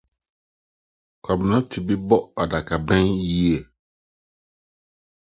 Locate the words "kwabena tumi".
1.23-1.95